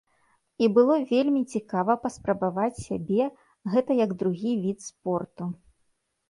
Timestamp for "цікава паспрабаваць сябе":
1.57-3.27